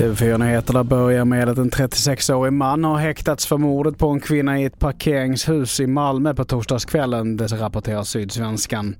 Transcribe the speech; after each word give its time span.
TV4-nyheterna 0.00 0.84
börjar 0.84 1.24
med 1.24 1.48
att 1.48 1.58
en 1.58 1.70
36-årig 1.70 2.52
man 2.52 2.84
har 2.84 2.98
häktats 2.98 3.46
för 3.46 3.56
mordet 3.56 3.98
på 3.98 4.08
en 4.08 4.20
kvinna 4.20 4.60
i 4.60 4.64
ett 4.64 4.78
parkeringshus 4.78 5.80
i 5.80 5.86
Malmö 5.86 6.34
på 6.34 6.44
torsdagskvällen, 6.44 7.36
det 7.36 7.46
rapporterar 7.46 8.02
Sydsvenskan. 8.02 8.96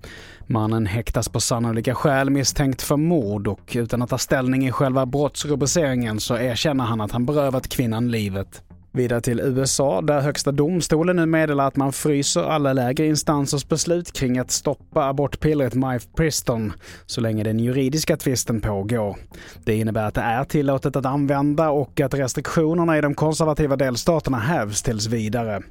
Mannen 0.46 0.87
häktas 0.87 1.29
på 1.29 1.40
sannolika 1.40 1.94
skäl 1.94 2.30
misstänkt 2.30 2.82
för 2.82 2.96
mord 2.96 3.48
och 3.48 3.72
utan 3.74 4.02
att 4.02 4.10
ta 4.10 4.18
ställning 4.18 4.66
i 4.66 4.72
själva 4.72 5.06
brottsrubriceringen 5.06 6.20
så 6.20 6.36
erkänner 6.38 6.84
han 6.84 7.00
att 7.00 7.12
han 7.12 7.26
berövat 7.26 7.68
kvinnan 7.68 8.10
livet. 8.10 8.62
Vidare 8.92 9.20
till 9.20 9.40
USA 9.40 10.00
där 10.00 10.20
högsta 10.20 10.52
domstolen 10.52 11.16
nu 11.16 11.26
meddelar 11.26 11.66
att 11.66 11.76
man 11.76 11.92
fryser 11.92 12.42
alla 12.42 12.72
lägre 12.72 13.06
instansers 13.06 13.68
beslut 13.68 14.12
kring 14.12 14.38
att 14.38 14.50
stoppa 14.50 15.08
abortpillret 15.08 15.74
Mifepriston 15.74 16.72
så 17.06 17.20
länge 17.20 17.45
den 17.45 17.60
juridiska 17.60 18.16
tvisten 18.16 18.60
pågår. 18.60 19.16
Det 19.64 19.74
innebär 19.74 20.06
att 20.06 20.14
det 20.14 20.20
är 20.20 20.45
tillåtet 20.45 20.96
att 20.96 21.06
använda 21.06 21.70
och 21.70 22.00
att 22.00 22.14
restriktionerna 22.14 22.98
i 22.98 23.00
de 23.00 23.14
konservativa 23.14 23.76
delstaterna 23.76 24.38
hävs 24.38 24.82
tills 24.82 25.06
vidare. 25.06 25.62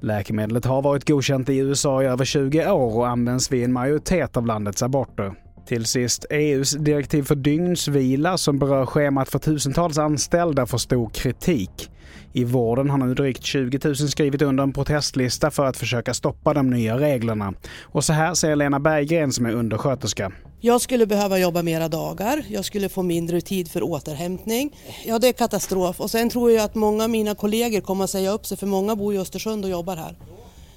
Läkemedlet 0.00 0.64
har 0.64 0.82
varit 0.82 1.08
godkänt 1.08 1.48
i 1.48 1.58
USA 1.58 2.02
i 2.02 2.06
över 2.06 2.24
20 2.24 2.70
år 2.70 2.96
och 2.96 3.08
används 3.08 3.52
vid 3.52 3.64
en 3.64 3.72
majoritet 3.72 4.36
av 4.36 4.46
landets 4.46 4.82
aborter. 4.82 5.34
Till 5.66 5.86
sist, 5.86 6.26
EUs 6.30 6.70
direktiv 6.70 7.22
för 7.22 7.34
dygnsvila 7.34 8.38
som 8.38 8.58
berör 8.58 8.86
schemat 8.86 9.28
för 9.28 9.38
tusentals 9.38 9.98
anställda 9.98 10.66
får 10.66 10.78
stor 10.78 11.10
kritik. 11.10 11.91
I 12.32 12.44
vården 12.44 12.90
har 12.90 12.98
nu 12.98 13.14
drygt 13.14 13.44
20 13.44 13.78
000 13.84 13.96
skrivit 13.96 14.42
under 14.42 14.62
en 14.62 14.72
protestlista 14.72 15.50
för 15.50 15.66
att 15.66 15.76
försöka 15.76 16.14
stoppa 16.14 16.54
de 16.54 16.70
nya 16.70 16.98
reglerna. 16.98 17.54
Och 17.82 18.04
så 18.04 18.12
här 18.12 18.34
säger 18.34 18.56
Lena 18.56 18.80
Berggren 18.80 19.32
som 19.32 19.46
är 19.46 19.52
undersköterska. 19.52 20.32
Jag 20.60 20.80
skulle 20.80 21.06
behöva 21.06 21.38
jobba 21.38 21.62
mera 21.62 21.88
dagar, 21.88 22.44
jag 22.48 22.64
skulle 22.64 22.88
få 22.88 23.02
mindre 23.02 23.40
tid 23.40 23.70
för 23.70 23.82
återhämtning. 23.82 24.76
Ja, 25.06 25.18
det 25.18 25.28
är 25.28 25.32
katastrof. 25.32 26.00
Och 26.00 26.10
sen 26.10 26.30
tror 26.30 26.50
jag 26.50 26.64
att 26.64 26.74
många 26.74 27.04
av 27.04 27.10
mina 27.10 27.34
kollegor 27.34 27.80
kommer 27.80 28.04
att 28.04 28.10
säga 28.10 28.30
upp 28.30 28.46
sig 28.46 28.56
för 28.56 28.66
många 28.66 28.96
bor 28.96 29.14
i 29.14 29.18
Östersund 29.18 29.64
och 29.64 29.70
jobbar 29.70 29.96
här. 29.96 30.16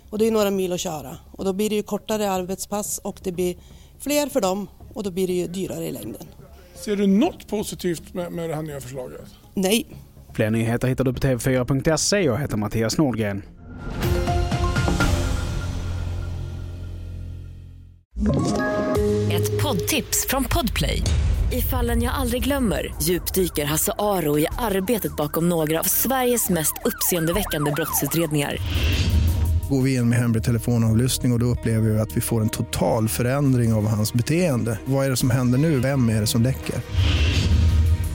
Och 0.09 0.17
det 0.17 0.27
är 0.27 0.31
några 0.31 0.51
mil 0.51 0.73
att 0.73 0.79
köra. 0.79 1.17
Och 1.31 1.45
då 1.45 1.53
blir 1.53 1.69
det 1.69 1.75
ju 1.75 1.83
kortare 1.83 2.31
arbetspass 2.31 2.97
och 3.03 3.19
det 3.23 3.31
blir 3.31 3.55
fler 3.99 4.29
för 4.29 4.41
dem 4.41 4.67
och 4.93 5.03
då 5.03 5.11
blir 5.11 5.27
det 5.27 5.33
ju 5.33 5.47
dyrare 5.47 5.85
i 5.85 5.91
längden. 5.91 6.27
Ser 6.75 6.95
du 6.95 7.07
något 7.07 7.47
positivt 7.47 8.13
med, 8.13 8.31
med 8.31 8.49
det 8.49 8.55
här 8.55 8.61
nya 8.61 8.81
förslaget? 8.81 9.21
Nej. 9.53 9.87
Fler 10.35 10.51
nyheter 10.51 10.87
hittar 10.87 11.03
du 11.03 11.13
på 11.13 11.19
tv4.se. 11.19 12.21
Jag 12.21 12.37
heter 12.37 12.57
Mattias 12.57 12.97
Nordgren. 12.97 13.41
Ett 19.31 19.63
poddtips 19.63 20.27
från 20.29 20.43
Podplay. 20.43 21.01
I 21.51 21.61
fallen 21.61 22.01
jag 22.01 22.13
aldrig 22.13 22.43
glömmer 22.43 22.95
djupdyker 23.01 23.65
Hasse 23.65 23.91
Aro 23.97 24.39
i 24.39 24.47
arbetet 24.57 25.15
bakom 25.15 25.49
några 25.49 25.79
av 25.79 25.83
Sveriges 25.83 26.49
mest 26.49 26.73
uppseendeväckande 26.85 27.71
brottsutredningar 27.71 28.57
går 29.69 29.81
vi 29.81 29.95
in 29.95 30.09
med 30.09 30.19
hemlig 30.19 30.43
telefonavlyssning 30.43 31.31
och, 31.31 31.35
och 31.35 31.39
då 31.39 31.45
upplever 31.45 31.89
vi 31.89 31.99
att 31.99 32.17
vi 32.17 32.21
får 32.21 32.41
en 32.41 32.49
total 32.49 33.09
förändring 33.09 33.73
av 33.73 33.87
hans 33.87 34.13
beteende. 34.13 34.79
Vad 34.85 35.05
är 35.05 35.09
det 35.09 35.17
som 35.17 35.29
händer 35.29 35.57
nu? 35.57 35.79
Vem 35.79 36.09
är 36.09 36.21
det 36.21 36.27
som 36.27 36.41
läcker? 36.41 36.75